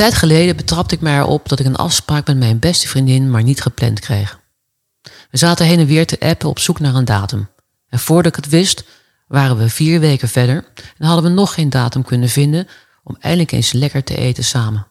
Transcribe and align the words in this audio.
tijd 0.00 0.14
geleden 0.14 0.56
betrapte 0.56 0.94
ik 0.94 1.00
mij 1.00 1.18
erop 1.18 1.48
dat 1.48 1.58
ik 1.58 1.66
een 1.66 1.76
afspraak 1.76 2.26
met 2.26 2.36
mijn 2.36 2.58
beste 2.58 2.88
vriendin 2.88 3.30
maar 3.30 3.42
niet 3.42 3.62
gepland 3.62 4.00
kreeg. 4.00 4.40
We 5.02 5.38
zaten 5.38 5.66
heen 5.66 5.78
en 5.78 5.86
weer 5.86 6.06
te 6.06 6.20
appen 6.20 6.48
op 6.48 6.58
zoek 6.58 6.80
naar 6.80 6.94
een 6.94 7.04
datum. 7.04 7.48
En 7.88 7.98
voordat 7.98 8.36
ik 8.36 8.44
het 8.44 8.48
wist, 8.48 8.84
waren 9.26 9.56
we 9.56 9.68
vier 9.68 10.00
weken 10.00 10.28
verder 10.28 10.64
en 10.98 11.06
hadden 11.06 11.24
we 11.24 11.30
nog 11.30 11.54
geen 11.54 11.70
datum 11.70 12.04
kunnen 12.04 12.28
vinden 12.28 12.68
om 13.02 13.16
eindelijk 13.20 13.52
eens 13.52 13.72
lekker 13.72 14.04
te 14.04 14.16
eten 14.16 14.44
samen. 14.44 14.86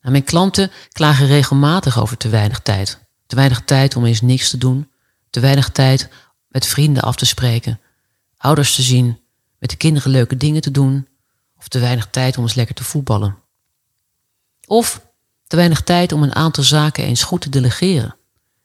Nou, 0.00 0.12
mijn 0.12 0.24
klanten 0.24 0.70
klagen 0.88 1.26
regelmatig 1.26 2.00
over 2.00 2.16
te 2.16 2.28
weinig 2.28 2.60
tijd. 2.60 2.98
Te 3.26 3.36
weinig 3.36 3.60
tijd 3.64 3.96
om 3.96 4.04
eens 4.04 4.20
niks 4.20 4.50
te 4.50 4.58
doen. 4.58 4.90
Te 5.30 5.40
weinig 5.40 5.70
tijd 5.70 6.08
met 6.48 6.66
vrienden 6.66 7.02
af 7.02 7.16
te 7.16 7.26
spreken. 7.26 7.80
Ouders 8.36 8.74
te 8.74 8.82
zien. 8.82 9.20
Met 9.58 9.70
de 9.70 9.76
kinderen 9.76 10.10
leuke 10.10 10.36
dingen 10.36 10.60
te 10.60 10.70
doen. 10.70 11.08
Of 11.56 11.68
te 11.68 11.78
weinig 11.78 12.06
tijd 12.10 12.36
om 12.36 12.42
eens 12.42 12.54
lekker 12.54 12.74
te 12.74 12.84
voetballen. 12.84 13.46
Of 14.68 15.00
te 15.46 15.56
weinig 15.56 15.82
tijd 15.82 16.12
om 16.12 16.22
een 16.22 16.34
aantal 16.34 16.64
zaken 16.64 17.04
eens 17.04 17.22
goed 17.22 17.40
te 17.40 17.48
delegeren. 17.48 18.16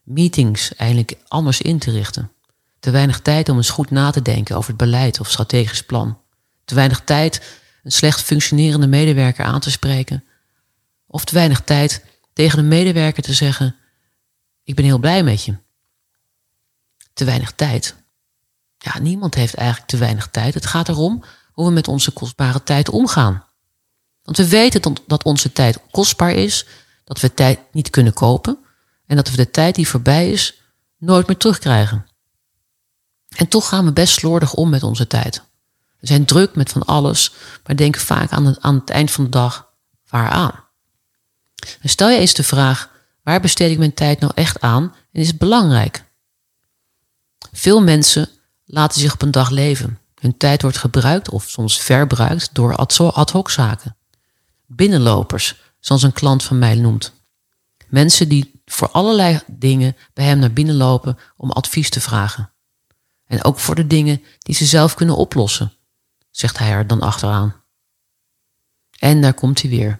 Meetings 0.03 0.75
eindelijk 0.75 1.13
anders 1.27 1.61
in 1.61 1.79
te 1.79 1.91
richten. 1.91 2.31
Te 2.79 2.91
weinig 2.91 3.21
tijd 3.21 3.49
om 3.49 3.57
eens 3.57 3.69
goed 3.69 3.89
na 3.89 4.11
te 4.11 4.21
denken 4.21 4.55
over 4.55 4.69
het 4.69 4.77
beleid 4.77 5.19
of 5.19 5.29
strategisch 5.29 5.83
plan. 5.83 6.19
Te 6.65 6.75
weinig 6.75 7.01
tijd 7.01 7.61
een 7.83 7.91
slecht 7.91 8.21
functionerende 8.21 8.87
medewerker 8.87 9.45
aan 9.45 9.59
te 9.59 9.71
spreken. 9.71 10.23
Of 11.07 11.25
te 11.25 11.33
weinig 11.33 11.61
tijd 11.61 12.05
tegen 12.33 12.59
een 12.59 12.67
medewerker 12.67 13.23
te 13.23 13.33
zeggen: 13.33 13.75
Ik 14.63 14.75
ben 14.75 14.85
heel 14.85 14.99
blij 14.99 15.23
met 15.23 15.43
je. 15.43 15.55
Te 17.13 17.25
weinig 17.25 17.51
tijd. 17.51 17.95
Ja, 18.77 18.99
niemand 18.99 19.35
heeft 19.35 19.53
eigenlijk 19.53 19.89
te 19.89 19.97
weinig 19.97 20.27
tijd. 20.27 20.53
Het 20.53 20.65
gaat 20.65 20.89
erom 20.89 21.23
hoe 21.51 21.65
we 21.65 21.71
met 21.71 21.87
onze 21.87 22.11
kostbare 22.11 22.63
tijd 22.63 22.89
omgaan. 22.89 23.43
Want 24.23 24.37
we 24.37 24.47
weten 24.47 24.95
dat 25.07 25.23
onze 25.23 25.51
tijd 25.51 25.79
kostbaar 25.91 26.31
is, 26.31 26.65
dat 27.03 27.19
we 27.19 27.33
tijd 27.33 27.59
niet 27.71 27.89
kunnen 27.89 28.13
kopen 28.13 28.57
en 29.05 29.15
dat 29.15 29.29
we 29.29 29.35
de 29.35 29.51
tijd 29.51 29.75
die 29.75 29.87
voorbij 29.87 30.31
is 30.31 30.61
nooit 30.97 31.27
meer 31.27 31.37
terugkrijgen. 31.37 32.05
En 33.35 33.47
toch 33.47 33.67
gaan 33.67 33.85
we 33.85 33.93
best 33.93 34.13
slordig 34.13 34.53
om 34.53 34.69
met 34.69 34.83
onze 34.83 35.07
tijd. 35.07 35.43
We 35.99 36.07
zijn 36.07 36.25
druk 36.25 36.55
met 36.55 36.71
van 36.71 36.85
alles, 36.85 37.33
maar 37.65 37.75
denken 37.75 38.01
vaak 38.01 38.31
aan 38.31 38.45
het, 38.45 38.61
aan 38.61 38.75
het 38.75 38.89
eind 38.89 39.11
van 39.11 39.23
de 39.23 39.29
dag 39.29 39.73
waaraan. 40.09 40.63
En 41.81 41.89
stel 41.89 42.09
je 42.09 42.17
eens 42.17 42.33
de 42.33 42.43
vraag, 42.43 42.89
waar 43.23 43.41
besteed 43.41 43.71
ik 43.71 43.77
mijn 43.77 43.93
tijd 43.93 44.19
nou 44.19 44.31
echt 44.35 44.61
aan 44.61 44.83
en 45.11 45.21
is 45.21 45.27
het 45.27 45.37
belangrijk? 45.37 46.03
Veel 47.51 47.81
mensen 47.81 48.29
laten 48.65 49.01
zich 49.01 49.13
op 49.13 49.21
een 49.21 49.31
dag 49.31 49.49
leven. 49.49 49.99
Hun 50.19 50.37
tijd 50.37 50.61
wordt 50.61 50.77
gebruikt 50.77 51.29
of 51.29 51.49
soms 51.49 51.81
verbruikt 51.81 52.49
door 52.53 52.75
ad 52.75 53.29
hoc 53.29 53.49
zaken. 53.49 53.95
Binnenlopers, 54.67 55.61
zoals 55.79 56.03
een 56.03 56.13
klant 56.13 56.43
van 56.43 56.59
mij 56.59 56.75
noemt. 56.75 57.13
Mensen 57.87 58.29
die 58.29 58.61
voor 58.65 58.89
allerlei 58.89 59.39
dingen 59.47 59.95
bij 60.13 60.25
hem 60.25 60.39
naar 60.39 60.53
binnen 60.53 60.75
lopen 60.75 61.17
om 61.37 61.51
advies 61.51 61.89
te 61.89 62.01
vragen. 62.01 62.51
En 63.25 63.43
ook 63.43 63.59
voor 63.59 63.75
de 63.75 63.87
dingen 63.87 64.23
die 64.37 64.55
ze 64.55 64.65
zelf 64.65 64.93
kunnen 64.93 65.15
oplossen, 65.15 65.73
zegt 66.31 66.57
hij 66.57 66.71
er 66.71 66.87
dan 66.87 67.01
achteraan. 67.01 67.55
En 68.99 69.21
daar 69.21 69.33
komt 69.33 69.61
hij 69.61 69.69
weer. 69.69 69.99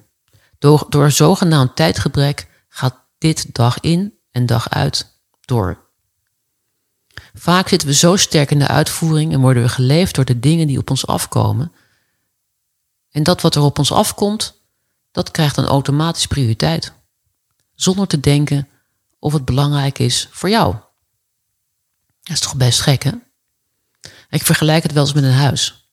Door, 0.59 0.85
door 0.89 1.11
zogenaamd 1.11 1.75
tijdgebrek 1.75 2.65
gaat 2.69 2.95
dit 3.17 3.55
dag 3.55 3.79
in 3.79 4.13
en 4.31 4.45
dag 4.45 4.69
uit 4.69 5.19
door. 5.41 5.83
Vaak 7.33 7.67
zitten 7.67 7.87
we 7.87 7.93
zo 7.93 8.15
sterk 8.15 8.51
in 8.51 8.59
de 8.59 8.67
uitvoering 8.67 9.33
en 9.33 9.41
worden 9.41 9.63
we 9.63 9.69
geleefd 9.69 10.15
door 10.15 10.25
de 10.25 10.39
dingen 10.39 10.67
die 10.67 10.77
op 10.77 10.89
ons 10.89 11.07
afkomen. 11.07 11.71
En 13.13 13.23
dat 13.23 13.41
wat 13.41 13.55
er 13.55 13.61
op 13.61 13.77
ons 13.77 13.91
afkomt, 13.91 14.61
dat 15.11 15.31
krijgt 15.31 15.55
dan 15.55 15.65
automatisch 15.65 16.27
prioriteit. 16.27 16.93
Zonder 17.73 18.07
te 18.07 18.19
denken 18.19 18.69
of 19.19 19.33
het 19.33 19.45
belangrijk 19.45 19.99
is 19.99 20.27
voor 20.31 20.49
jou. 20.49 20.75
Dat 22.21 22.33
is 22.33 22.39
toch 22.39 22.55
best 22.55 22.81
gek, 22.81 23.03
hè? 23.03 23.11
Ik 24.29 24.43
vergelijk 24.43 24.83
het 24.83 24.91
wel 24.91 25.03
eens 25.03 25.13
met 25.13 25.23
een 25.23 25.31
huis. 25.31 25.89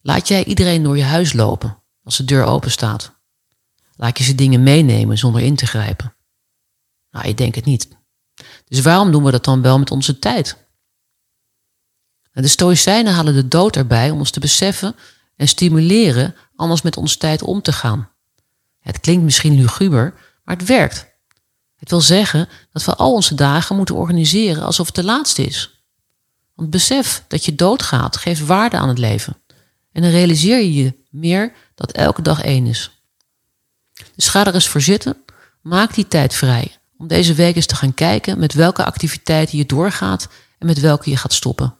Laat 0.00 0.28
jij 0.28 0.44
iedereen 0.44 0.82
door 0.82 0.96
je 0.96 1.02
huis 1.02 1.32
lopen 1.32 1.82
als 2.04 2.16
de 2.16 2.24
deur 2.24 2.44
open 2.44 2.70
staat? 2.70 3.12
Laat 3.96 4.18
je 4.18 4.24
ze 4.24 4.34
dingen 4.34 4.62
meenemen 4.62 5.18
zonder 5.18 5.42
in 5.42 5.56
te 5.56 5.66
grijpen? 5.66 6.14
Nou, 7.10 7.28
ik 7.28 7.36
denk 7.36 7.54
het 7.54 7.64
niet. 7.64 7.88
Dus 8.64 8.80
waarom 8.80 9.12
doen 9.12 9.24
we 9.24 9.30
dat 9.30 9.44
dan 9.44 9.62
wel 9.62 9.78
met 9.78 9.90
onze 9.90 10.18
tijd? 10.18 10.56
De 12.32 12.48
Stoïcijnen 12.48 13.12
halen 13.12 13.34
de 13.34 13.48
dood 13.48 13.76
erbij 13.76 14.10
om 14.10 14.18
ons 14.18 14.30
te 14.30 14.40
beseffen 14.40 14.96
en 15.40 15.48
stimuleren 15.48 16.34
anders 16.56 16.82
met 16.82 16.96
onze 16.96 17.16
tijd 17.16 17.42
om 17.42 17.62
te 17.62 17.72
gaan. 17.72 18.08
Het 18.80 19.00
klinkt 19.00 19.24
misschien 19.24 19.54
luguber, 19.54 20.14
maar 20.44 20.56
het 20.56 20.66
werkt. 20.66 21.06
Het 21.76 21.90
wil 21.90 22.00
zeggen 22.00 22.48
dat 22.72 22.84
we 22.84 22.94
al 22.94 23.12
onze 23.12 23.34
dagen 23.34 23.76
moeten 23.76 23.94
organiseren 23.94 24.64
alsof 24.64 24.86
het 24.86 24.94
de 24.94 25.04
laatste 25.04 25.44
is. 25.44 25.84
Want 26.54 26.70
besef 26.70 27.24
dat 27.28 27.44
je 27.44 27.54
doodgaat 27.54 28.16
geeft 28.16 28.46
waarde 28.46 28.76
aan 28.76 28.88
het 28.88 28.98
leven. 28.98 29.36
En 29.92 30.02
dan 30.02 30.10
realiseer 30.10 30.58
je 30.58 30.74
je 30.74 30.94
meer 31.10 31.52
dat 31.74 31.92
elke 31.92 32.22
dag 32.22 32.42
één 32.42 32.66
is. 32.66 32.90
Dus 34.14 34.28
ga 34.28 34.46
er 34.46 34.54
eens 34.54 34.68
voor 34.68 34.80
zitten, 34.80 35.16
maak 35.62 35.94
die 35.94 36.08
tijd 36.08 36.34
vrij 36.34 36.76
om 36.98 37.06
deze 37.06 37.34
week 37.34 37.56
eens 37.56 37.66
te 37.66 37.76
gaan 37.76 37.94
kijken 37.94 38.38
met 38.38 38.52
welke 38.52 38.84
activiteiten 38.84 39.58
je 39.58 39.66
doorgaat 39.66 40.28
en 40.58 40.66
met 40.66 40.80
welke 40.80 41.10
je 41.10 41.16
gaat 41.16 41.32
stoppen. 41.32 41.76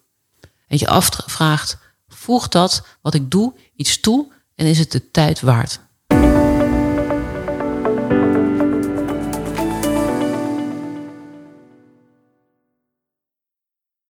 En 0.66 0.78
je 0.78 0.88
afvraagt, 0.88 1.78
voegt 2.30 2.52
dat 2.52 2.82
wat 3.00 3.14
ik 3.14 3.30
doe 3.30 3.52
iets 3.76 4.00
toe 4.00 4.32
en 4.54 4.66
is 4.66 4.78
het 4.78 4.92
de 4.92 5.10
tijd 5.10 5.40
waard? 5.40 5.80